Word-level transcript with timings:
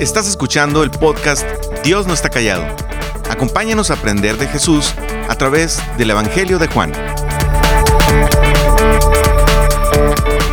Estás 0.00 0.26
escuchando 0.26 0.82
el 0.82 0.90
podcast 0.90 1.46
Dios 1.84 2.06
no 2.06 2.14
está 2.14 2.30
callado. 2.30 2.64
Acompáñanos 3.28 3.90
a 3.90 3.94
aprender 3.94 4.38
de 4.38 4.48
Jesús 4.48 4.94
a 5.28 5.34
través 5.34 5.78
del 5.98 6.08
Evangelio 6.08 6.58
de 6.58 6.68
Juan. 6.68 6.90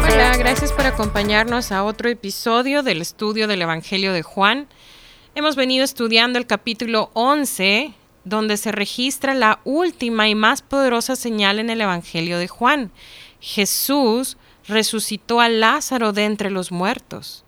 Hola, 0.03 0.35
gracias 0.35 0.73
por 0.73 0.85
acompañarnos 0.85 1.71
a 1.71 1.85
otro 1.85 2.09
episodio 2.09 2.83
del 2.83 3.01
estudio 3.01 3.47
del 3.47 3.61
Evangelio 3.61 4.11
de 4.11 4.21
Juan. 4.21 4.67
Hemos 5.33 5.55
venido 5.55 5.85
estudiando 5.85 6.37
el 6.37 6.45
capítulo 6.45 7.09
11, 7.13 7.93
donde 8.25 8.57
se 8.57 8.73
registra 8.73 9.33
la 9.33 9.61
última 9.63 10.27
y 10.27 10.35
más 10.35 10.61
poderosa 10.61 11.15
señal 11.15 11.59
en 11.59 11.69
el 11.69 11.79
Evangelio 11.79 12.37
de 12.37 12.49
Juan. 12.49 12.91
Jesús 13.39 14.35
resucitó 14.67 15.39
a 15.39 15.47
Lázaro 15.47 16.11
de 16.11 16.25
entre 16.25 16.51
los 16.51 16.73
muertos. 16.73 17.45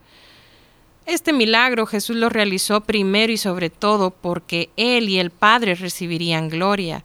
Este 1.09 1.33
milagro 1.33 1.87
Jesús 1.87 2.17
lo 2.17 2.29
realizó 2.29 2.81
primero 2.81 3.33
y 3.33 3.37
sobre 3.37 3.71
todo 3.71 4.11
porque 4.11 4.69
Él 4.77 5.09
y 5.09 5.17
el 5.17 5.31
Padre 5.31 5.73
recibirían 5.73 6.49
gloria. 6.49 7.03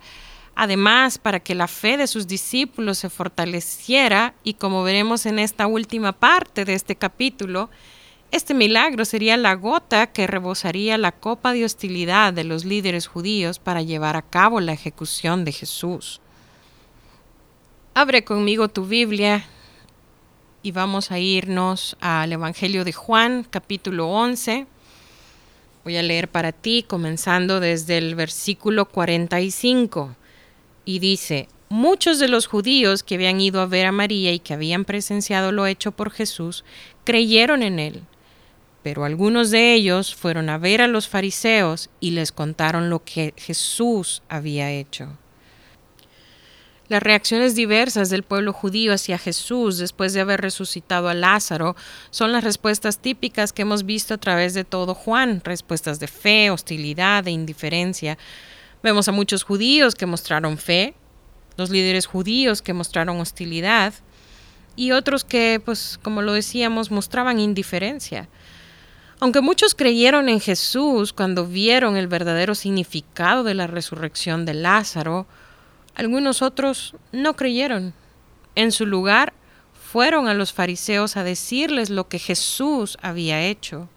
Además, 0.54 1.16
para 1.16 1.40
que 1.40 1.54
la 1.54 1.68
fe 1.68 1.96
de 1.96 2.06
sus 2.06 2.26
discípulos 2.26 2.98
se 2.98 3.08
fortaleciera 3.08 4.34
y 4.44 4.54
como 4.54 4.82
veremos 4.82 5.24
en 5.24 5.38
esta 5.38 5.66
última 5.66 6.12
parte 6.12 6.66
de 6.66 6.74
este 6.74 6.96
capítulo, 6.96 7.70
este 8.30 8.52
milagro 8.52 9.06
sería 9.06 9.38
la 9.38 9.54
gota 9.54 10.08
que 10.08 10.26
rebosaría 10.26 10.98
la 10.98 11.12
copa 11.12 11.54
de 11.54 11.64
hostilidad 11.64 12.34
de 12.34 12.44
los 12.44 12.66
líderes 12.66 13.06
judíos 13.06 13.58
para 13.58 13.80
llevar 13.80 14.18
a 14.18 14.22
cabo 14.22 14.60
la 14.60 14.74
ejecución 14.74 15.46
de 15.46 15.52
Jesús. 15.52 16.20
Abre 17.94 18.22
conmigo 18.22 18.68
tu 18.68 18.84
Biblia 18.84 19.46
y 20.64 20.72
vamos 20.72 21.10
a 21.10 21.18
irnos 21.18 21.94
al 22.00 22.32
Evangelio 22.32 22.86
de 22.86 22.92
Juan, 22.94 23.46
capítulo 23.48 24.08
11. 24.08 24.66
Voy 25.84 25.98
a 25.98 26.02
leer 26.02 26.28
para 26.28 26.52
ti, 26.52 26.86
comenzando 26.88 27.60
desde 27.60 27.98
el 27.98 28.14
versículo 28.14 28.86
45. 28.86 30.16
Y 30.86 31.00
dice, 31.00 31.48
muchos 31.68 32.18
de 32.18 32.28
los 32.28 32.46
judíos 32.46 33.02
que 33.02 33.16
habían 33.16 33.42
ido 33.42 33.60
a 33.60 33.66
ver 33.66 33.84
a 33.84 33.92
María 33.92 34.32
y 34.32 34.38
que 34.38 34.54
habían 34.54 34.86
presenciado 34.86 35.52
lo 35.52 35.66
hecho 35.66 35.92
por 35.92 36.10
Jesús, 36.10 36.64
creyeron 37.04 37.62
en 37.62 37.78
él. 37.78 38.02
Pero 38.82 39.04
algunos 39.04 39.50
de 39.50 39.74
ellos 39.74 40.14
fueron 40.14 40.48
a 40.48 40.56
ver 40.56 40.80
a 40.80 40.88
los 40.88 41.08
fariseos 41.08 41.90
y 42.00 42.12
les 42.12 42.32
contaron 42.32 42.88
lo 42.88 43.04
que 43.04 43.34
Jesús 43.36 44.22
había 44.30 44.70
hecho. 44.70 45.18
Las 46.88 47.02
reacciones 47.02 47.54
diversas 47.54 48.10
del 48.10 48.24
pueblo 48.24 48.52
judío 48.52 48.92
hacia 48.92 49.16
Jesús 49.16 49.78
después 49.78 50.12
de 50.12 50.20
haber 50.20 50.42
resucitado 50.42 51.08
a 51.08 51.14
Lázaro 51.14 51.76
son 52.10 52.30
las 52.30 52.44
respuestas 52.44 52.98
típicas 52.98 53.54
que 53.54 53.62
hemos 53.62 53.86
visto 53.86 54.12
a 54.12 54.18
través 54.18 54.52
de 54.52 54.64
todo 54.64 54.94
Juan, 54.94 55.40
respuestas 55.42 55.98
de 55.98 56.08
fe, 56.08 56.50
hostilidad 56.50 57.26
e 57.26 57.30
indiferencia. 57.30 58.18
Vemos 58.82 59.08
a 59.08 59.12
muchos 59.12 59.44
judíos 59.44 59.94
que 59.94 60.04
mostraron 60.04 60.58
fe, 60.58 60.94
los 61.56 61.70
líderes 61.70 62.04
judíos 62.04 62.60
que 62.60 62.74
mostraron 62.74 63.18
hostilidad 63.18 63.94
y 64.76 64.92
otros 64.92 65.24
que, 65.24 65.62
pues 65.64 65.98
como 66.02 66.20
lo 66.20 66.34
decíamos, 66.34 66.90
mostraban 66.90 67.40
indiferencia. 67.40 68.28
Aunque 69.20 69.40
muchos 69.40 69.74
creyeron 69.74 70.28
en 70.28 70.38
Jesús 70.38 71.14
cuando 71.14 71.46
vieron 71.46 71.96
el 71.96 72.08
verdadero 72.08 72.54
significado 72.54 73.42
de 73.42 73.54
la 73.54 73.66
resurrección 73.66 74.44
de 74.44 74.52
Lázaro, 74.52 75.26
algunos 75.94 76.42
otros 76.42 76.94
no 77.12 77.34
creyeron. 77.34 77.94
En 78.54 78.72
su 78.72 78.86
lugar, 78.86 79.32
fueron 79.72 80.26
a 80.26 80.34
los 80.34 80.52
fariseos 80.52 81.16
a 81.16 81.22
decirles 81.22 81.88
lo 81.88 82.08
que 82.08 82.18
Jesús 82.18 82.98
había 83.00 83.42
hecho. 83.42 83.88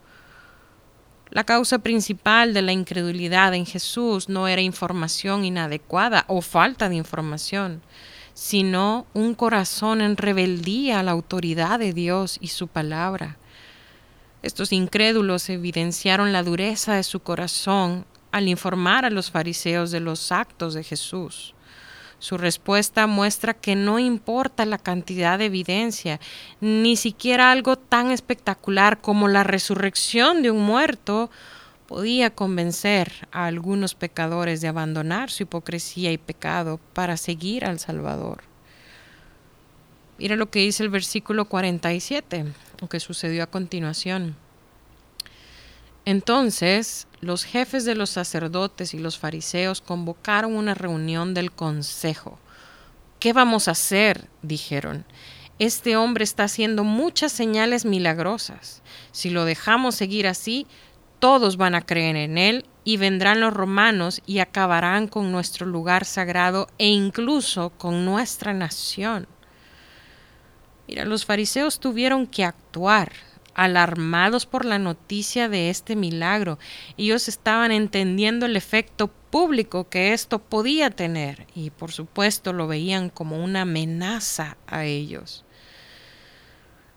La 1.31 1.43
causa 1.43 1.79
principal 1.79 2.53
de 2.53 2.61
la 2.61 2.71
incredulidad 2.71 3.53
en 3.53 3.65
Jesús 3.65 4.29
no 4.29 4.47
era 4.47 4.61
información 4.61 5.43
inadecuada 5.43 6.23
o 6.27 6.41
falta 6.41 6.87
de 6.87 6.95
información, 6.95 7.81
sino 8.33 9.07
un 9.13 9.33
corazón 9.33 10.01
en 10.01 10.15
rebeldía 10.15 10.99
a 10.99 11.03
la 11.03 11.11
autoridad 11.11 11.79
de 11.79 11.93
Dios 11.93 12.37
y 12.39 12.49
su 12.49 12.67
palabra. 12.67 13.37
Estos 14.43 14.71
incrédulos 14.71 15.49
evidenciaron 15.49 16.31
la 16.31 16.43
dureza 16.43 16.93
de 16.93 17.03
su 17.03 17.21
corazón 17.21 18.05
al 18.31 18.47
informar 18.47 19.03
a 19.03 19.09
los 19.09 19.31
fariseos 19.31 19.89
de 19.89 19.99
los 19.99 20.31
actos 20.31 20.75
de 20.75 20.83
Jesús. 20.83 21.55
Su 22.19 22.37
respuesta 22.37 23.05
muestra 23.05 23.53
que 23.53 23.75
no 23.75 23.99
importa 23.99 24.65
la 24.65 24.79
cantidad 24.79 25.37
de 25.37 25.45
evidencia, 25.45 26.19
ni 26.61 26.95
siquiera 26.95 27.51
algo 27.51 27.75
tan 27.75 28.11
espectacular 28.11 29.01
como 29.01 29.27
la 29.27 29.43
resurrección 29.43 30.41
de 30.41 30.49
un 30.49 30.63
muerto 30.63 31.29
podía 31.87 32.31
convencer 32.31 33.27
a 33.31 33.45
algunos 33.45 33.95
pecadores 33.95 34.61
de 34.61 34.67
abandonar 34.67 35.29
su 35.29 35.43
hipocresía 35.43 36.11
y 36.11 36.17
pecado 36.17 36.79
para 36.93 37.17
seguir 37.17 37.65
al 37.65 37.79
Salvador. 37.79 38.43
Mira 40.17 40.35
lo 40.35 40.49
que 40.49 40.59
dice 40.59 40.83
el 40.83 40.89
versículo 40.89 41.45
47, 41.45 42.45
lo 42.81 42.89
que 42.89 42.99
sucedió 42.99 43.43
a 43.43 43.47
continuación. 43.47 44.35
Entonces 46.07 47.05
los 47.19 47.43
jefes 47.43 47.83
de 47.83 47.93
los 47.93 48.11
sacerdotes 48.11 48.93
y 48.93 48.97
los 48.97 49.17
fariseos 49.17 49.81
convocaron 49.81 50.55
una 50.55 50.73
reunión 50.73 51.33
del 51.33 51.51
consejo. 51.51 52.39
¿Qué 53.19 53.33
vamos 53.33 53.67
a 53.67 53.71
hacer? 53.71 54.29
dijeron. 54.41 55.03
Este 55.59 55.97
hombre 55.97 56.23
está 56.23 56.45
haciendo 56.45 56.85
muchas 56.85 57.33
señales 57.33 57.83
milagrosas. 57.83 58.81
Si 59.11 59.31
lo 59.31 59.43
dejamos 59.43 59.95
seguir 59.95 60.27
así, 60.27 60.65
todos 61.19 61.57
van 61.57 61.75
a 61.75 61.85
creer 61.85 62.15
en 62.15 62.37
él 62.37 62.65
y 62.85 62.95
vendrán 62.95 63.41
los 63.41 63.53
romanos 63.53 64.21
y 64.25 64.39
acabarán 64.39 65.09
con 65.09 65.33
nuestro 65.33 65.65
lugar 65.65 66.05
sagrado 66.05 66.69
e 66.77 66.87
incluso 66.87 67.71
con 67.71 68.05
nuestra 68.05 68.53
nación. 68.53 69.27
Mira, 70.87 71.03
los 71.03 71.25
fariseos 71.25 71.81
tuvieron 71.81 72.27
que 72.27 72.45
actuar 72.45 73.26
alarmados 73.57 74.45
por 74.45 74.63
la 74.63 74.77
noticia 74.77 75.49
de 75.49 75.69
este 75.69 75.97
milagro. 75.97 76.59
Ellos 76.95 77.27
estaban 77.27 77.71
entendiendo 77.71 78.45
el 78.45 78.55
efecto 78.55 79.07
público 79.07 79.89
que 79.89 80.13
esto 80.13 80.39
podía 80.39 80.91
tener 80.91 81.47
y 81.55 81.71
por 81.71 81.91
supuesto 81.91 82.53
lo 82.53 82.67
veían 82.67 83.09
como 83.09 83.43
una 83.43 83.61
amenaza 83.61 84.57
a 84.67 84.85
ellos. 84.85 85.43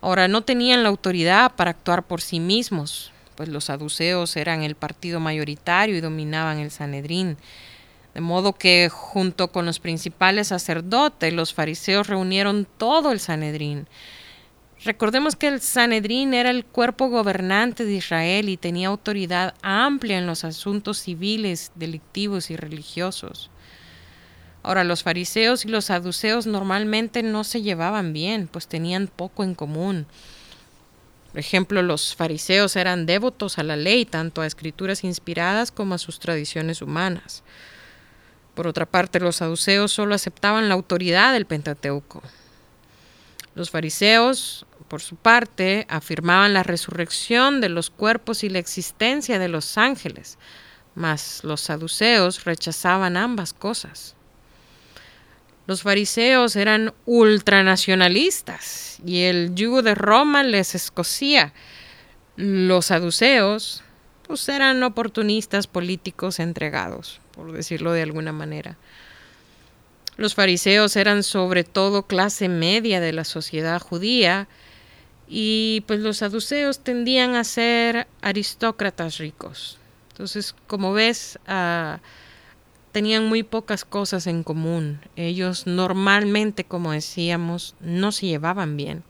Ahora 0.02 0.28
no 0.28 0.42
tenían 0.42 0.82
la 0.82 0.90
autoridad 0.90 1.56
para 1.56 1.70
actuar 1.70 2.06
por 2.06 2.20
sí 2.20 2.40
mismos, 2.40 3.10
pues 3.36 3.48
los 3.48 3.64
saduceos 3.64 4.36
eran 4.36 4.62
el 4.62 4.74
partido 4.74 5.18
mayoritario 5.18 5.96
y 5.96 6.02
dominaban 6.02 6.58
el 6.58 6.70
Sanedrín. 6.70 7.38
De 8.12 8.20
modo 8.20 8.52
que 8.52 8.90
junto 8.90 9.50
con 9.50 9.64
los 9.64 9.78
principales 9.78 10.48
sacerdotes, 10.48 11.32
los 11.32 11.54
fariseos 11.54 12.08
reunieron 12.08 12.66
todo 12.76 13.12
el 13.12 13.20
Sanedrín 13.20 13.86
Recordemos 14.82 15.36
que 15.36 15.48
el 15.48 15.60
Sanedrín 15.60 16.32
era 16.32 16.48
el 16.50 16.64
cuerpo 16.64 17.08
gobernante 17.08 17.84
de 17.84 17.92
Israel 17.92 18.48
y 18.48 18.56
tenía 18.56 18.88
autoridad 18.88 19.54
amplia 19.60 20.16
en 20.16 20.26
los 20.26 20.42
asuntos 20.42 20.98
civiles, 20.98 21.70
delictivos 21.74 22.50
y 22.50 22.56
religiosos. 22.56 23.50
Ahora, 24.62 24.84
los 24.84 25.02
fariseos 25.02 25.66
y 25.66 25.68
los 25.68 25.86
saduceos 25.86 26.46
normalmente 26.46 27.22
no 27.22 27.44
se 27.44 27.60
llevaban 27.60 28.14
bien, 28.14 28.48
pues 28.48 28.68
tenían 28.68 29.06
poco 29.06 29.44
en 29.44 29.54
común. 29.54 30.06
Por 31.30 31.40
ejemplo, 31.40 31.82
los 31.82 32.16
fariseos 32.16 32.74
eran 32.74 33.04
devotos 33.04 33.58
a 33.58 33.62
la 33.62 33.76
ley, 33.76 34.06
tanto 34.06 34.40
a 34.40 34.46
escrituras 34.46 35.04
inspiradas 35.04 35.72
como 35.72 35.94
a 35.94 35.98
sus 35.98 36.20
tradiciones 36.20 36.80
humanas. 36.80 37.42
Por 38.54 38.66
otra 38.66 38.86
parte, 38.86 39.20
los 39.20 39.36
saduceos 39.36 39.92
solo 39.92 40.14
aceptaban 40.14 40.68
la 40.68 40.74
autoridad 40.74 41.34
del 41.34 41.44
Pentateuco. 41.44 42.22
Los 43.54 43.70
fariseos 43.70 44.66
por 44.90 45.00
su 45.02 45.14
parte, 45.14 45.86
afirmaban 45.88 46.52
la 46.52 46.64
resurrección 46.64 47.60
de 47.60 47.68
los 47.68 47.90
cuerpos 47.90 48.42
y 48.42 48.48
la 48.48 48.58
existencia 48.58 49.38
de 49.38 49.46
los 49.46 49.78
ángeles, 49.78 50.36
mas 50.96 51.44
los 51.44 51.60
saduceos 51.60 52.42
rechazaban 52.42 53.16
ambas 53.16 53.52
cosas. 53.52 54.16
Los 55.68 55.82
fariseos 55.82 56.56
eran 56.56 56.92
ultranacionalistas 57.06 58.98
y 59.06 59.22
el 59.22 59.54
yugo 59.54 59.82
de 59.82 59.94
Roma 59.94 60.42
les 60.42 60.74
escocía. 60.74 61.52
Los 62.34 62.86
saduceos 62.86 63.84
pues 64.26 64.48
eran 64.48 64.82
oportunistas 64.82 65.68
políticos 65.68 66.40
entregados, 66.40 67.20
por 67.30 67.52
decirlo 67.52 67.92
de 67.92 68.02
alguna 68.02 68.32
manera. 68.32 68.76
Los 70.16 70.34
fariseos 70.34 70.96
eran 70.96 71.22
sobre 71.22 71.62
todo 71.62 72.08
clase 72.08 72.48
media 72.48 73.00
de 73.00 73.12
la 73.12 73.22
sociedad 73.22 73.80
judía 73.80 74.48
y 75.32 75.84
pues 75.86 76.00
los 76.00 76.16
saduceos 76.16 76.80
tendían 76.80 77.36
a 77.36 77.44
ser 77.44 78.08
aristócratas 78.20 79.18
ricos. 79.18 79.78
Entonces, 80.10 80.56
como 80.66 80.92
ves, 80.92 81.38
ah, 81.46 82.00
tenían 82.90 83.28
muy 83.28 83.44
pocas 83.44 83.84
cosas 83.84 84.26
en 84.26 84.42
común. 84.42 85.00
Ellos 85.14 85.68
normalmente, 85.68 86.64
como 86.64 86.90
decíamos, 86.90 87.76
no 87.78 88.10
se 88.10 88.26
llevaban 88.26 88.76
bien. 88.76 89.04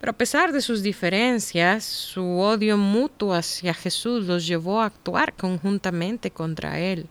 Pero 0.00 0.10
a 0.10 0.16
pesar 0.16 0.52
de 0.52 0.62
sus 0.62 0.82
diferencias, 0.82 1.84
su 1.84 2.40
odio 2.40 2.76
mutuo 2.76 3.32
hacia 3.34 3.72
Jesús 3.72 4.26
los 4.26 4.48
llevó 4.48 4.80
a 4.80 4.86
actuar 4.86 5.34
conjuntamente 5.34 6.32
contra 6.32 6.80
él. 6.80 7.06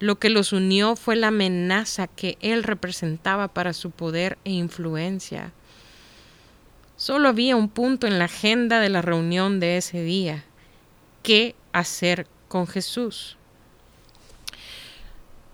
Lo 0.00 0.18
que 0.18 0.30
los 0.30 0.52
unió 0.52 0.96
fue 0.96 1.14
la 1.14 1.28
amenaza 1.28 2.08
que 2.08 2.38
él 2.40 2.64
representaba 2.64 3.46
para 3.48 3.72
su 3.72 3.92
poder 3.92 4.36
e 4.44 4.50
influencia. 4.50 5.52
Solo 6.96 7.28
había 7.28 7.56
un 7.56 7.68
punto 7.68 8.06
en 8.06 8.18
la 8.18 8.24
agenda 8.24 8.80
de 8.80 8.88
la 8.88 9.02
reunión 9.02 9.60
de 9.60 9.76
ese 9.76 10.02
día. 10.02 10.44
¿Qué 11.22 11.54
hacer 11.72 12.26
con 12.48 12.66
Jesús? 12.66 13.36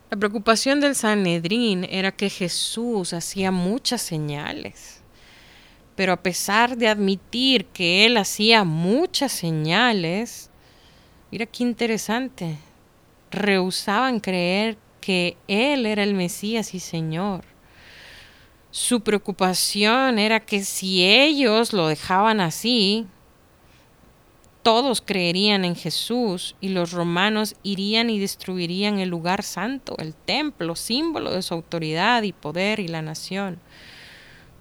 La 0.08 0.16
preocupación 0.16 0.78
del 0.80 0.94
Sanedrín 0.94 1.84
era 1.90 2.12
que 2.12 2.30
Jesús 2.30 3.12
hacía 3.12 3.50
muchas 3.50 4.02
señales. 4.02 5.02
Pero 5.96 6.12
a 6.12 6.22
pesar 6.22 6.76
de 6.76 6.86
admitir 6.86 7.64
que 7.66 8.06
él 8.06 8.18
hacía 8.18 8.62
muchas 8.62 9.32
señales, 9.32 10.48
mira 11.32 11.46
qué 11.46 11.64
interesante, 11.64 12.56
rehusaban 13.32 14.20
creer 14.20 14.78
que 15.00 15.36
él 15.48 15.86
era 15.86 16.04
el 16.04 16.14
Mesías 16.14 16.72
y 16.74 16.78
Señor. 16.78 17.51
Su 18.72 19.02
preocupación 19.02 20.18
era 20.18 20.40
que 20.40 20.64
si 20.64 21.04
ellos 21.04 21.74
lo 21.74 21.88
dejaban 21.88 22.40
así, 22.40 23.06
todos 24.62 25.02
creerían 25.02 25.66
en 25.66 25.76
Jesús 25.76 26.56
y 26.58 26.70
los 26.70 26.92
romanos 26.92 27.54
irían 27.62 28.08
y 28.08 28.18
destruirían 28.18 28.98
el 28.98 29.10
lugar 29.10 29.42
santo, 29.42 29.94
el 29.98 30.14
templo, 30.14 30.74
símbolo 30.74 31.32
de 31.32 31.42
su 31.42 31.52
autoridad 31.52 32.22
y 32.22 32.32
poder 32.32 32.80
y 32.80 32.88
la 32.88 33.02
nación. 33.02 33.60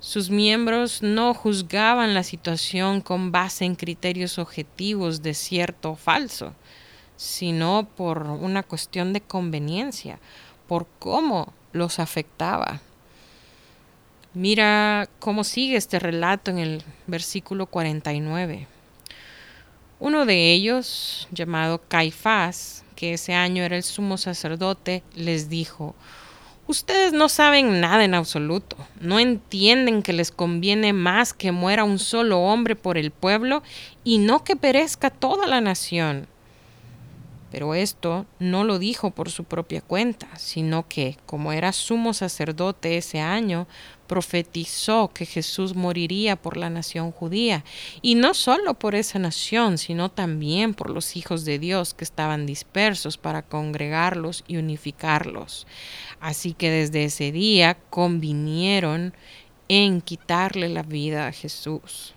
Sus 0.01 0.29
miembros 0.29 1.01
no 1.01 1.33
juzgaban 1.33 2.13
la 2.13 2.23
situación 2.23 2.99
con 2.99 3.31
base 3.31 3.63
en 3.63 3.75
criterios 3.75 4.39
objetivos 4.39 5.21
de 5.21 5.33
cierto 5.33 5.91
o 5.91 5.95
falso, 5.95 6.53
sino 7.15 7.87
por 7.95 8.23
una 8.23 8.61
cuestión 8.61 9.13
de 9.13 9.21
conveniencia, 9.21 10.19
por 10.67 10.85
cómo 10.99 11.53
los 11.71 11.99
afectaba. 11.99 12.81
Mira 14.33 15.09
cómo 15.19 15.43
sigue 15.43 15.75
este 15.75 15.99
relato 15.99 16.51
en 16.51 16.57
el 16.57 16.83
versículo 17.05 17.65
49. 17.65 18.65
Uno 19.99 20.25
de 20.25 20.53
ellos, 20.53 21.27
llamado 21.31 21.81
Caifás, 21.89 22.85
que 22.95 23.13
ese 23.15 23.33
año 23.33 23.61
era 23.61 23.75
el 23.75 23.83
sumo 23.83 24.17
sacerdote, 24.17 25.03
les 25.15 25.49
dijo, 25.49 25.95
Ustedes 26.65 27.11
no 27.11 27.27
saben 27.27 27.81
nada 27.81 28.05
en 28.05 28.13
absoluto, 28.13 28.77
no 29.01 29.19
entienden 29.19 30.01
que 30.01 30.13
les 30.13 30.31
conviene 30.31 30.93
más 30.93 31.33
que 31.33 31.51
muera 31.51 31.83
un 31.83 31.99
solo 31.99 32.39
hombre 32.39 32.77
por 32.77 32.97
el 32.97 33.11
pueblo 33.11 33.63
y 34.05 34.19
no 34.19 34.45
que 34.45 34.55
perezca 34.55 35.09
toda 35.09 35.45
la 35.45 35.59
nación. 35.59 36.27
Pero 37.51 37.75
esto 37.75 38.25
no 38.39 38.63
lo 38.63 38.79
dijo 38.79 39.11
por 39.11 39.29
su 39.29 39.43
propia 39.43 39.81
cuenta, 39.81 40.27
sino 40.37 40.87
que, 40.87 41.17
como 41.25 41.51
era 41.51 41.73
sumo 41.73 42.13
sacerdote 42.13 42.95
ese 42.95 43.19
año, 43.19 43.67
profetizó 44.11 45.09
que 45.13 45.25
Jesús 45.25 45.73
moriría 45.73 46.35
por 46.35 46.57
la 46.57 46.69
nación 46.69 47.13
judía, 47.13 47.63
y 48.01 48.15
no 48.15 48.33
solo 48.33 48.73
por 48.73 48.93
esa 48.93 49.19
nación, 49.19 49.77
sino 49.77 50.09
también 50.09 50.73
por 50.73 50.89
los 50.89 51.15
hijos 51.15 51.45
de 51.45 51.59
Dios 51.59 51.93
que 51.93 52.03
estaban 52.03 52.45
dispersos 52.45 53.17
para 53.17 53.41
congregarlos 53.41 54.43
y 54.49 54.57
unificarlos. 54.57 55.65
Así 56.19 56.51
que 56.51 56.69
desde 56.69 57.05
ese 57.05 57.31
día 57.31 57.77
convinieron 57.89 59.13
en 59.69 60.01
quitarle 60.01 60.67
la 60.67 60.83
vida 60.83 61.27
a 61.27 61.31
Jesús. 61.31 62.13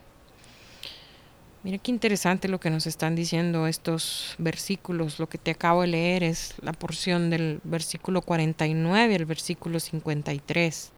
Mira 1.62 1.79
qué 1.79 1.93
interesante 1.93 2.49
lo 2.49 2.58
que 2.58 2.70
nos 2.70 2.88
están 2.88 3.14
diciendo 3.14 3.69
estos 3.69 4.35
versículos. 4.38 5.20
Lo 5.20 5.29
que 5.29 5.38
te 5.38 5.52
acabo 5.52 5.82
de 5.82 5.87
leer 5.87 6.25
es 6.25 6.55
la 6.61 6.73
porción 6.73 7.31
del 7.31 7.61
versículo 7.62 8.20
49 8.20 9.14
al 9.14 9.26
versículo 9.26 9.79
53. 9.79 10.90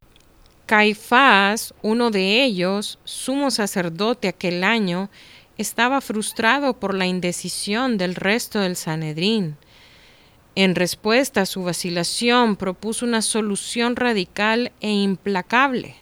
Caifás, 0.66 1.74
uno 1.82 2.10
de 2.10 2.42
ellos, 2.42 2.98
sumo 3.04 3.52
sacerdote 3.52 4.26
aquel 4.26 4.64
año, 4.64 5.10
estaba 5.58 6.00
frustrado 6.00 6.74
por 6.74 6.92
la 6.92 7.06
indecisión 7.06 7.98
del 7.98 8.16
resto 8.16 8.58
del 8.58 8.74
Sanedrín. 8.74 9.56
En 10.56 10.74
respuesta 10.74 11.42
a 11.42 11.46
su 11.46 11.62
vacilación, 11.62 12.56
propuso 12.56 13.06
una 13.06 13.22
solución 13.22 13.94
radical 13.94 14.72
e 14.80 14.90
implacable. 14.90 15.94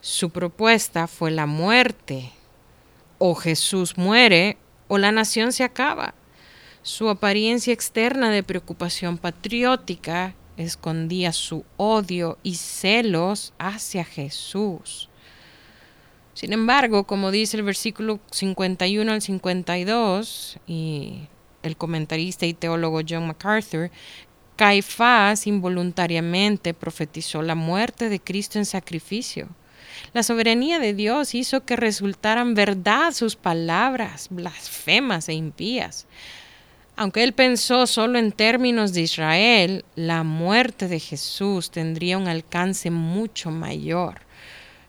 Su 0.00 0.30
propuesta 0.30 1.06
fue 1.06 1.30
la 1.30 1.46
muerte 1.46 2.32
o 3.18 3.36
Jesús 3.36 3.96
muere 3.96 4.56
o 4.88 4.98
la 4.98 5.12
nación 5.12 5.52
se 5.52 5.62
acaba. 5.62 6.14
Su 6.82 7.08
apariencia 7.08 7.72
externa 7.72 8.30
de 8.30 8.42
preocupación 8.42 9.16
patriótica 9.16 10.34
escondía 10.56 11.32
su 11.32 11.64
odio 11.76 12.38
y 12.42 12.56
celos 12.56 13.52
hacia 13.58 14.04
Jesús. 14.04 15.08
Sin 16.34 16.52
embargo, 16.52 17.04
como 17.04 17.30
dice 17.30 17.56
el 17.56 17.62
versículo 17.62 18.20
51 18.30 19.12
al 19.12 19.22
52 19.22 20.58
y 20.66 21.28
el 21.62 21.76
comentarista 21.76 22.46
y 22.46 22.54
teólogo 22.54 23.00
John 23.06 23.26
MacArthur, 23.26 23.90
Caifás 24.56 25.46
involuntariamente 25.46 26.74
profetizó 26.74 27.42
la 27.42 27.54
muerte 27.54 28.08
de 28.08 28.20
Cristo 28.20 28.58
en 28.58 28.66
sacrificio 28.66 29.48
la 30.12 30.22
soberanía 30.22 30.78
de 30.78 30.94
Dios 30.94 31.34
hizo 31.34 31.64
que 31.64 31.76
resultaran 31.76 32.54
verdad 32.54 33.12
sus 33.12 33.36
palabras 33.36 34.28
blasfemas 34.30 35.28
e 35.28 35.34
impías. 35.34 36.06
Aunque 37.02 37.24
él 37.24 37.32
pensó 37.32 37.88
solo 37.88 38.16
en 38.16 38.30
términos 38.30 38.92
de 38.92 39.00
Israel, 39.00 39.84
la 39.96 40.22
muerte 40.22 40.86
de 40.86 41.00
Jesús 41.00 41.72
tendría 41.72 42.16
un 42.16 42.28
alcance 42.28 42.92
mucho 42.92 43.50
mayor. 43.50 44.20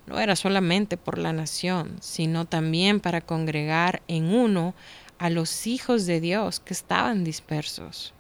No 0.05 0.19
era 0.19 0.35
solamente 0.35 0.95
por 0.95 1.17
la 1.17 1.33
nación, 1.33 1.97
sino 2.01 2.45
también 2.45 2.99
para 2.99 3.21
congregar 3.21 4.03
en 4.07 4.25
uno 4.25 4.75
a 5.17 5.31
los 5.31 5.65
hijos 5.65 6.05
de 6.05 6.21
Dios 6.21 6.59
que 6.59 6.75
estaban 6.75 7.23
dispersos. 7.23 8.13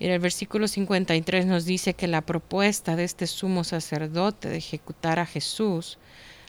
Y 0.00 0.06
el 0.06 0.18
versículo 0.18 0.66
53 0.66 1.46
nos 1.46 1.64
dice 1.64 1.94
que 1.94 2.08
la 2.08 2.22
propuesta 2.22 2.96
de 2.96 3.04
este 3.04 3.28
sumo 3.28 3.62
sacerdote 3.62 4.48
de 4.48 4.56
ejecutar 4.56 5.20
a 5.20 5.26
Jesús 5.26 5.96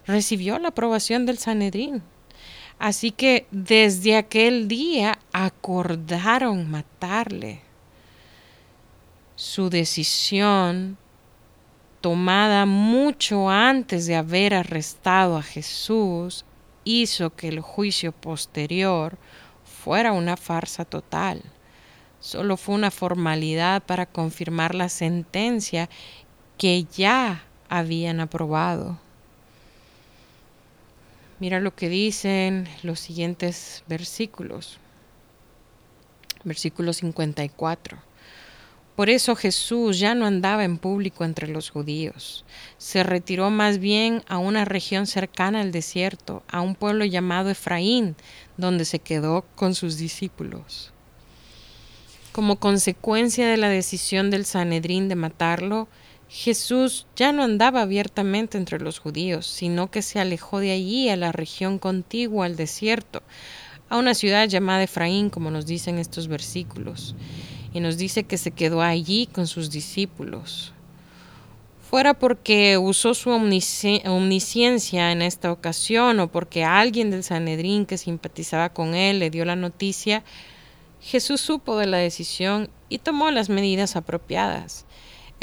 recibió 0.07 0.57
la 0.57 0.69
aprobación 0.69 1.27
del 1.27 1.37
Sanedrín. 1.37 2.01
Así 2.79 3.11
que 3.11 3.47
desde 3.51 4.17
aquel 4.17 4.67
día 4.67 5.19
acordaron 5.31 6.69
matarle. 6.69 7.61
Su 9.35 9.69
decisión, 9.69 10.97
tomada 12.01 12.65
mucho 12.65 13.49
antes 13.49 14.05
de 14.05 14.15
haber 14.15 14.53
arrestado 14.53 15.37
a 15.37 15.43
Jesús, 15.43 16.45
hizo 16.83 17.29
que 17.35 17.47
el 17.47 17.61
juicio 17.61 18.11
posterior 18.11 19.17
fuera 19.63 20.11
una 20.11 20.37
farsa 20.37 20.85
total 20.85 21.41
solo 22.23 22.55
fue 22.55 22.75
una 22.75 22.89
formalidad 22.89 23.83
para 23.83 24.05
confirmar 24.05 24.75
la 24.75 24.87
sentencia 24.87 25.89
que 26.57 26.85
ya 26.85 27.43
habían 27.67 28.21
aprobado. 28.21 28.97
Mira 31.39 31.59
lo 31.59 31.75
que 31.75 31.89
dicen 31.89 32.67
los 32.83 32.99
siguientes 32.99 33.83
versículos. 33.87 34.79
Versículo 36.43 36.93
54. 36.93 37.97
Por 38.95 39.09
eso 39.09 39.35
Jesús 39.35 39.97
ya 39.97 40.13
no 40.13 40.27
andaba 40.27 40.63
en 40.63 40.77
público 40.77 41.25
entre 41.25 41.47
los 41.47 41.71
judíos. 41.71 42.45
Se 42.77 43.01
retiró 43.01 43.49
más 43.49 43.79
bien 43.79 44.23
a 44.27 44.37
una 44.37 44.65
región 44.65 45.07
cercana 45.07 45.61
al 45.61 45.71
desierto, 45.71 46.43
a 46.47 46.61
un 46.61 46.75
pueblo 46.75 47.03
llamado 47.03 47.49
Efraín, 47.49 48.15
donde 48.55 48.85
se 48.85 48.99
quedó 48.99 49.45
con 49.55 49.73
sus 49.73 49.97
discípulos. 49.97 50.91
Como 52.33 52.59
consecuencia 52.59 53.47
de 53.47 53.57
la 53.57 53.69
decisión 53.69 54.29
del 54.29 54.45
Sanedrín 54.45 55.09
de 55.09 55.15
matarlo, 55.15 55.87
Jesús 56.35 57.05
ya 57.15 57.31
no 57.31 57.43
andaba 57.43 57.83
abiertamente 57.83 58.57
entre 58.57 58.79
los 58.79 58.97
judíos, 58.97 59.45
sino 59.45 59.91
que 59.91 60.01
se 60.01 60.19
alejó 60.19 60.57
de 60.57 60.71
allí 60.71 61.07
a 61.09 61.15
la 61.15 61.31
región 61.31 61.77
contigua 61.77 62.47
al 62.47 62.55
desierto, 62.55 63.21
a 63.87 63.99
una 63.99 64.15
ciudad 64.15 64.47
llamada 64.47 64.81
Efraín, 64.81 65.29
como 65.29 65.51
nos 65.51 65.67
dicen 65.67 65.99
estos 65.99 66.27
versículos, 66.27 67.13
y 67.71 67.81
nos 67.81 67.97
dice 67.97 68.23
que 68.23 68.39
se 68.39 68.49
quedó 68.49 68.81
allí 68.81 69.27
con 69.27 69.45
sus 69.45 69.69
discípulos. 69.69 70.73
Fuera 71.87 72.15
porque 72.15 72.79
usó 72.79 73.13
su 73.13 73.29
omnisciencia 73.29 75.11
en 75.11 75.21
esta 75.21 75.51
ocasión 75.51 76.19
o 76.19 76.31
porque 76.31 76.63
alguien 76.63 77.11
del 77.11 77.23
Sanedrín 77.23 77.85
que 77.85 77.99
simpatizaba 77.99 78.69
con 78.69 78.95
él 78.95 79.19
le 79.19 79.29
dio 79.29 79.45
la 79.45 79.55
noticia, 79.55 80.23
Jesús 80.99 81.41
supo 81.41 81.77
de 81.77 81.85
la 81.85 81.97
decisión 81.97 82.71
y 82.89 82.97
tomó 82.97 83.29
las 83.29 83.49
medidas 83.49 83.95
apropiadas. 83.95 84.87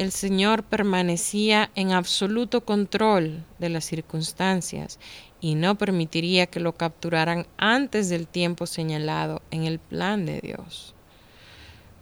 El 0.01 0.13
Señor 0.13 0.63
permanecía 0.63 1.71
en 1.75 1.93
absoluto 1.93 2.65
control 2.65 3.45
de 3.59 3.69
las 3.69 3.85
circunstancias 3.85 4.99
y 5.43 5.57
no 5.57 5.75
permitiría 5.75 6.47
que 6.47 6.59
lo 6.59 6.73
capturaran 6.73 7.47
antes 7.59 8.09
del 8.09 8.27
tiempo 8.27 8.65
señalado 8.65 9.43
en 9.51 9.65
el 9.65 9.79
plan 9.79 10.25
de 10.25 10.41
Dios. 10.41 10.95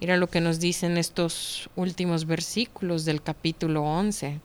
Mira 0.01 0.17
lo 0.17 0.29
que 0.29 0.41
nos 0.41 0.61
dicen 0.61 0.97
estos 0.97 1.71
últimos 1.75 2.25
versículos 2.25 3.05
del 3.05 3.21
capítulo 3.21 3.83
11. 3.83 4.39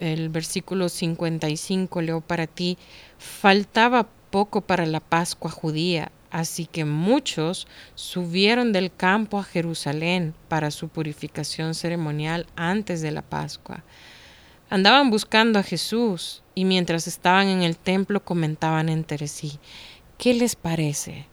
El 0.00 0.30
versículo 0.30 0.88
55 0.88 2.00
leo 2.00 2.22
para 2.22 2.46
ti, 2.46 2.78
faltaba 3.18 4.08
poco 4.30 4.62
para 4.62 4.86
la 4.86 5.00
Pascua 5.00 5.50
judía, 5.50 6.10
así 6.30 6.66
que 6.66 6.84
muchos 6.84 7.66
subieron 7.94 8.72
del 8.72 8.94
campo 8.94 9.38
a 9.38 9.44
Jerusalén 9.44 10.34
para 10.48 10.70
su 10.70 10.88
purificación 10.88 11.74
ceremonial 11.74 12.46
antes 12.56 13.00
de 13.00 13.10
la 13.10 13.22
Pascua. 13.22 13.84
Andaban 14.70 15.10
buscando 15.10 15.58
a 15.58 15.62
Jesús 15.62 16.42
y 16.54 16.64
mientras 16.64 17.06
estaban 17.06 17.48
en 17.48 17.62
el 17.62 17.76
templo 17.76 18.24
comentaban 18.24 18.88
entre 18.88 19.28
sí, 19.28 19.58
¿qué 20.18 20.34
les 20.34 20.56
parece? 20.56 21.26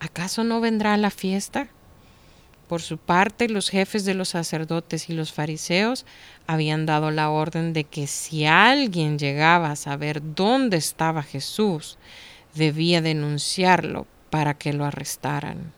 ¿Acaso 0.00 0.44
no 0.44 0.60
vendrá 0.60 0.96
la 0.96 1.10
fiesta? 1.10 1.68
Por 2.68 2.82
su 2.82 2.98
parte, 2.98 3.48
los 3.48 3.68
jefes 3.68 4.04
de 4.04 4.14
los 4.14 4.30
sacerdotes 4.30 5.08
y 5.10 5.12
los 5.12 5.32
fariseos 5.32 6.06
habían 6.46 6.86
dado 6.86 7.10
la 7.10 7.30
orden 7.30 7.72
de 7.72 7.84
que 7.84 8.06
si 8.06 8.46
alguien 8.46 9.18
llegaba 9.18 9.70
a 9.70 9.76
saber 9.76 10.22
dónde 10.34 10.78
estaba 10.78 11.22
Jesús, 11.22 11.98
debía 12.54 13.02
denunciarlo 13.02 14.06
para 14.34 14.54
que 14.54 14.72
lo 14.72 14.84
arrestaran. 14.84 15.72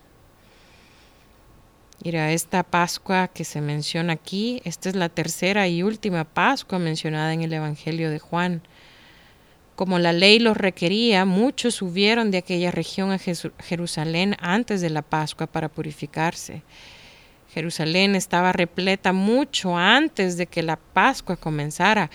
Mira, 2.03 2.33
esta 2.33 2.63
Pascua 2.63 3.29
que 3.29 3.45
se 3.45 3.61
menciona 3.61 4.15
aquí, 4.15 4.63
esta 4.65 4.89
es 4.89 4.97
la 4.97 5.11
tercera 5.11 5.69
y 5.69 5.83
última 5.83 6.25
Pascua 6.25 6.79
mencionada 6.79 7.35
en 7.35 7.43
el 7.43 7.53
Evangelio 7.53 8.09
de 8.09 8.19
Juan. 8.19 8.63
Como 9.75 9.99
la 9.99 10.15
ley 10.15 10.39
los 10.39 10.57
requería, 10.57 11.27
muchos 11.27 11.75
subieron 11.75 12.31
de 12.31 12.39
aquella 12.39 12.71
región 12.71 13.11
a 13.13 13.19
Jerusalén 13.19 14.37
antes 14.41 14.81
de 14.81 14.89
la 14.89 15.03
Pascua 15.03 15.47
para 15.47 15.69
purificarse. 15.69 16.63
Jerusalén 17.53 18.15
estaba 18.15 18.53
repleta 18.53 19.13
mucho 19.13 19.77
antes 19.77 20.39
de 20.39 20.47
que 20.47 20.63
la 20.63 20.77
Pascua 20.77 21.37
comenzara. 21.37 22.11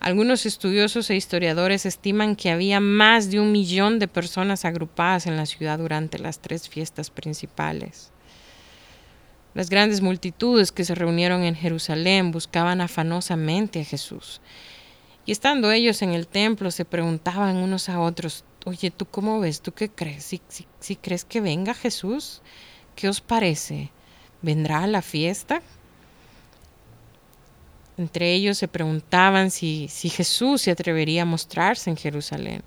Algunos 0.00 0.46
estudiosos 0.46 1.10
e 1.10 1.16
historiadores 1.16 1.86
estiman 1.86 2.36
que 2.36 2.50
había 2.50 2.80
más 2.80 3.30
de 3.30 3.40
un 3.40 3.50
millón 3.50 3.98
de 3.98 4.08
personas 4.08 4.64
agrupadas 4.64 5.26
en 5.26 5.36
la 5.36 5.46
ciudad 5.46 5.78
durante 5.78 6.18
las 6.18 6.38
tres 6.40 6.68
fiestas 6.68 7.10
principales. 7.10 8.12
Las 9.54 9.70
grandes 9.70 10.02
multitudes 10.02 10.70
que 10.70 10.84
se 10.84 10.94
reunieron 10.94 11.42
en 11.42 11.54
Jerusalén 11.54 12.30
buscaban 12.30 12.82
afanosamente 12.82 13.80
a 13.80 13.84
Jesús. 13.84 14.42
Y 15.24 15.32
estando 15.32 15.72
ellos 15.72 16.02
en 16.02 16.10
el 16.10 16.28
templo, 16.28 16.70
se 16.70 16.84
preguntaban 16.84 17.56
unos 17.56 17.88
a 17.88 17.98
otros, 17.98 18.44
oye, 18.66 18.90
¿tú 18.90 19.06
cómo 19.06 19.40
ves? 19.40 19.62
¿Tú 19.62 19.72
qué 19.72 19.88
crees? 19.88 20.24
Si, 20.24 20.42
si, 20.78 20.96
crees 20.96 21.24
que 21.24 21.40
venga 21.40 21.72
Jesús, 21.72 22.42
¿qué 22.94 23.08
os 23.08 23.22
parece? 23.22 23.90
¿Vendrá 24.42 24.84
a 24.84 24.86
la 24.86 25.00
fiesta? 25.00 25.62
Entre 27.98 28.34
ellos 28.34 28.58
se 28.58 28.68
preguntaban 28.68 29.50
si, 29.50 29.88
si 29.88 30.08
Jesús 30.10 30.62
se 30.62 30.70
atrevería 30.70 31.22
a 31.22 31.26
mostrarse 31.26 31.88
en 31.88 31.96
Jerusalén, 31.96 32.62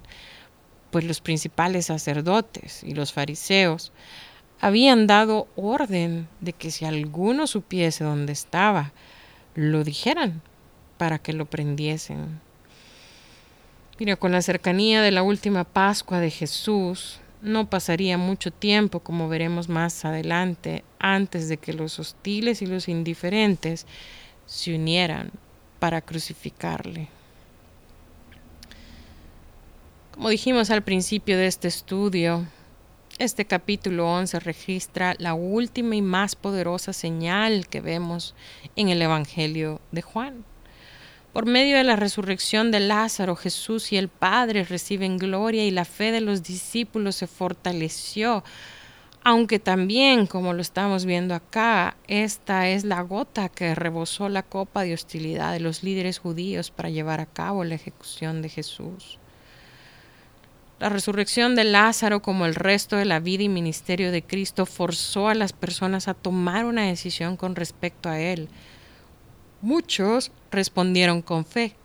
pues 0.92 1.06
los 1.06 1.22
principales 1.22 1.86
sacerdotes 1.86 2.84
y 2.84 2.94
los 2.94 3.14
fariseos 3.14 3.92
habían 4.60 5.08
dado 5.08 5.48
orden 5.56 6.28
de 6.42 6.54
que 6.54 6.72
si 6.72 6.86
alguno 6.86 7.48
supiese 7.48 8.04
dónde 8.04 8.34
estaba, 8.34 8.92
lo 9.56 9.84
dijeran 9.84 10.42
para 10.98 11.20
que 11.20 11.34
lo 11.34 11.46
prendiesen. 11.46 12.42
Mira, 14.00 14.16
con 14.16 14.32
la 14.32 14.42
cercanía 14.42 15.02
de 15.02 15.12
la 15.12 15.24
última 15.24 15.64
Pascua 15.64 16.20
de 16.20 16.32
Jesús, 16.32 17.20
no 17.42 17.70
pasaría 17.70 18.18
mucho 18.18 18.52
tiempo, 18.52 19.00
como 19.00 19.30
veremos 19.30 19.70
más 19.70 20.04
adelante, 20.06 20.84
antes 21.00 21.48
de 21.48 21.58
que 21.58 21.74
los 21.74 22.00
hostiles 22.00 22.62
y 22.62 22.66
los 22.66 22.90
indiferentes 22.90 23.86
se 24.50 24.74
unieran 24.74 25.32
para 25.78 26.02
crucificarle. 26.02 27.08
Como 30.12 30.30
dijimos 30.30 30.72
al 30.72 30.82
principio 30.82 31.38
de 31.38 31.46
este 31.46 31.68
estudio, 31.68 32.48
este 33.20 33.46
capítulo 33.46 34.12
11 34.12 34.40
registra 34.40 35.16
la 35.20 35.36
última 35.36 35.96
y 35.96 36.02
más 36.02 36.36
poderosa 36.36 36.94
señal 36.94 37.68
que 37.68 37.80
vemos 37.80 38.34
en 38.76 38.90
el 38.90 39.02
Evangelio 39.04 39.82
de 39.92 40.02
Juan. 40.02 40.44
Por 41.32 41.46
medio 41.46 41.78
de 41.78 41.84
la 41.84 41.96
resurrección 41.96 42.72
de 42.72 42.80
Lázaro, 42.80 43.36
Jesús 43.36 43.94
y 43.94 43.98
el 43.98 44.10
Padre 44.10 44.64
reciben 44.64 45.20
gloria 45.20 45.64
y 45.64 45.70
la 45.70 45.86
fe 45.86 46.12
de 46.12 46.22
los 46.22 46.42
discípulos 46.42 47.16
se 47.16 47.28
fortaleció. 47.28 48.44
Aunque 49.24 49.60
también, 49.60 50.28
como 50.28 50.54
lo 50.54 50.62
estamos 50.62 51.06
viendo 51.06 51.36
acá, 51.36 51.98
esta 52.08 52.70
es 52.70 52.84
la 52.86 53.02
gota 53.02 53.50
que 53.50 53.76
rebosó 53.76 54.30
la 54.30 54.44
copa 54.44 54.84
de 54.84 54.94
hostilidad 54.94 55.52
de 55.52 55.60
los 55.60 55.84
líderes 55.84 56.20
judíos 56.20 56.72
para 56.72 56.90
llevar 56.90 57.20
a 57.20 57.26
cabo 57.26 57.64
la 57.64 57.76
ejecución 57.76 58.42
de 58.42 58.50
Jesús. 58.50 59.20
La 60.80 60.88
resurrección 60.88 61.56
de 61.56 61.66
Lázaro, 61.66 62.22
como 62.22 62.46
el 62.46 62.56
resto 62.56 62.96
de 62.96 63.06
la 63.06 63.20
vida 63.20 63.44
y 63.44 63.50
ministerio 63.50 64.12
de 64.12 64.24
Cristo, 64.24 64.66
forzó 64.66 65.28
a 65.28 65.36
las 65.36 65.52
personas 65.52 66.08
a 66.08 66.14
tomar 66.14 66.64
una 66.64 66.84
decisión 66.84 67.36
con 67.36 67.56
respecto 67.56 68.08
a 68.08 68.20
Él, 68.20 68.50
Muchos 69.62 70.32
respondieron 70.52 71.22
con 71.22 71.44
fe, 71.44 71.76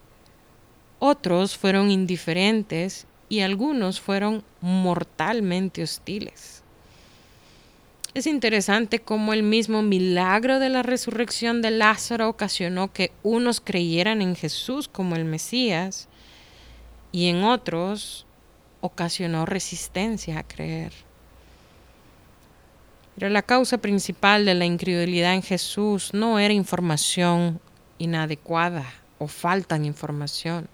otros 1.00 1.58
fueron 1.58 1.90
indiferentes 1.90 3.08
y 3.28 3.40
algunos 3.40 4.00
fueron 4.00 4.44
mortalmente 4.60 5.82
hostiles. 5.82 6.63
Es 8.14 8.28
interesante 8.28 9.00
cómo 9.00 9.32
el 9.32 9.42
mismo 9.42 9.82
milagro 9.82 10.60
de 10.60 10.68
la 10.68 10.84
resurrección 10.84 11.62
de 11.62 11.72
Lázaro 11.72 12.28
ocasionó 12.28 12.92
que 12.92 13.10
unos 13.24 13.60
creyeran 13.60 14.22
en 14.22 14.36
Jesús 14.36 14.86
como 14.86 15.16
el 15.16 15.24
Mesías 15.24 16.06
y 17.10 17.28
en 17.28 17.42
otros 17.42 18.24
ocasionó 18.80 19.46
resistencia 19.46 20.38
a 20.38 20.44
creer. 20.44 20.92
Pero 23.16 23.30
la 23.30 23.42
causa 23.42 23.78
principal 23.78 24.44
de 24.44 24.54
la 24.54 24.64
incredulidad 24.64 25.34
en 25.34 25.42
Jesús 25.42 26.14
no 26.14 26.38
era 26.38 26.54
información 26.54 27.60
inadecuada 27.98 28.92
o 29.18 29.26
falta 29.26 29.76
de 29.76 29.86
información, 29.86 30.68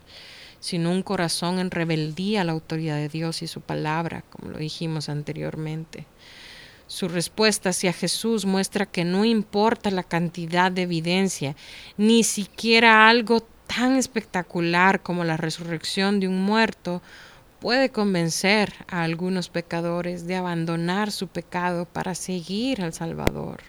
sino 0.59 0.90
un 0.90 1.02
corazón 1.02 1.59
en 1.59 1.70
rebeldía 1.70 2.42
a 2.42 2.44
la 2.44 2.52
autoridad 2.52 2.97
de 2.97 3.09
Dios 3.09 3.40
y 3.40 3.47
su 3.47 3.62
palabra, 3.62 4.25
como 4.28 4.50
lo 4.50 4.59
dijimos 4.59 5.09
anteriormente. 5.09 6.04
Su 6.90 7.06
respuesta 7.06 7.68
hacia 7.68 7.92
Jesús 7.92 8.47
muestra 8.47 8.85
que 8.85 9.04
no 9.04 9.25
importa 9.25 9.92
la 9.92 10.02
cantidad 10.02 10.73
de 10.73 10.82
evidencia, 10.82 11.54
ni 11.97 12.25
siquiera 12.25 13.09
algo 13.09 13.47
tan 13.68 13.94
espectacular 13.94 15.00
como 15.00 15.23
la 15.23 15.37
resurrección 15.37 16.18
de 16.18 16.26
un 16.26 16.42
muerto 16.42 17.00
puede 17.61 17.90
convencer 17.90 18.73
a 18.88 19.04
algunos 19.04 19.50
pecadores 19.50 20.26
de 20.26 20.35
abandonar 20.35 21.12
su 21.12 21.28
pecado 21.28 21.85
para 21.85 22.16
seguir 22.16 22.82
al 22.82 22.92
Salvador. 22.92 23.61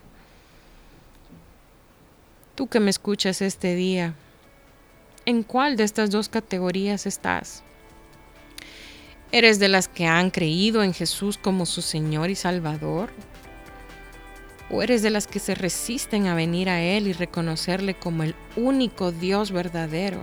Tú 2.55 2.65
que 2.65 2.79
me 2.79 2.89
escuchas 2.89 3.43
este 3.43 3.75
día, 3.75 4.15
¿en 5.27 5.43
cuál 5.43 5.77
de 5.77 5.83
estas 5.83 6.09
dos 6.09 6.27
categorías 6.27 7.05
estás? 7.05 7.61
¿Eres 9.33 9.59
de 9.59 9.69
las 9.69 9.88
que 9.88 10.07
han 10.07 10.29
creído 10.29 10.83
en 10.83 10.93
Jesús 10.93 11.38
como 11.38 11.65
su 11.65 11.81
Señor 11.81 12.29
y 12.29 12.35
Salvador? 12.35 13.09
¿O 14.69 14.81
eres 14.81 15.01
de 15.01 15.09
las 15.09 15.25
que 15.25 15.39
se 15.39 15.55
resisten 15.55 16.27
a 16.27 16.35
venir 16.35 16.69
a 16.69 16.81
Él 16.81 17.07
y 17.07 17.13
reconocerle 17.13 17.93
como 17.93 18.23
el 18.23 18.35
único 18.57 19.13
Dios 19.13 19.51
verdadero? 19.51 20.21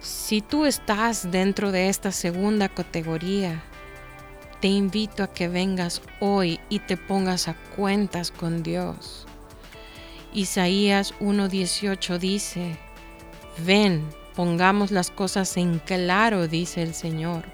Si 0.00 0.40
tú 0.40 0.66
estás 0.66 1.30
dentro 1.30 1.70
de 1.70 1.88
esta 1.88 2.10
segunda 2.10 2.68
categoría, 2.68 3.62
te 4.60 4.66
invito 4.68 5.22
a 5.22 5.32
que 5.32 5.46
vengas 5.46 6.02
hoy 6.18 6.58
y 6.68 6.80
te 6.80 6.96
pongas 6.96 7.46
a 7.46 7.54
cuentas 7.76 8.32
con 8.32 8.64
Dios. 8.64 9.26
Isaías 10.32 11.14
1.18 11.20 12.18
dice, 12.18 12.76
ven, 13.64 14.04
pongamos 14.34 14.90
las 14.90 15.10
cosas 15.10 15.56
en 15.56 15.78
claro, 15.78 16.48
dice 16.48 16.82
el 16.82 16.94
Señor. 16.94 17.44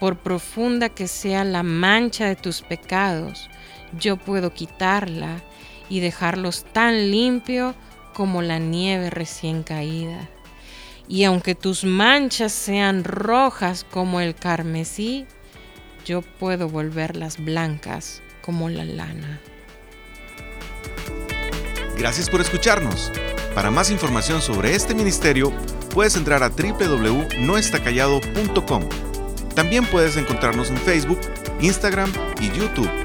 Por 0.00 0.18
profunda 0.18 0.88
que 0.88 1.08
sea 1.08 1.44
la 1.44 1.62
mancha 1.62 2.26
de 2.26 2.36
tus 2.36 2.62
pecados, 2.62 3.48
yo 3.98 4.16
puedo 4.16 4.52
quitarla 4.52 5.42
y 5.88 6.00
dejarlos 6.00 6.64
tan 6.72 7.10
limpio 7.10 7.74
como 8.14 8.42
la 8.42 8.58
nieve 8.58 9.10
recién 9.10 9.62
caída 9.62 10.28
y 11.08 11.24
aunque 11.24 11.54
tus 11.54 11.84
manchas 11.84 12.52
sean 12.52 13.04
rojas 13.04 13.84
como 13.90 14.20
el 14.20 14.34
carmesí, 14.34 15.26
yo 16.04 16.22
puedo 16.22 16.68
volverlas 16.68 17.42
blancas 17.42 18.22
como 18.42 18.68
la 18.68 18.84
lana. 18.84 19.40
Gracias 21.96 22.28
por 22.28 22.40
escucharnos. 22.40 23.12
Para 23.54 23.70
más 23.70 23.90
información 23.90 24.42
sobre 24.42 24.74
este 24.74 24.94
ministerio, 24.94 25.52
puedes 25.92 26.16
entrar 26.16 26.42
a 26.42 26.48
www.noestacallado.com. 26.48 28.82
También 29.54 29.86
puedes 29.86 30.16
encontrarnos 30.16 30.70
en 30.70 30.78
Facebook, 30.78 31.20
Instagram 31.60 32.12
y 32.40 32.50
YouTube. 32.50 33.03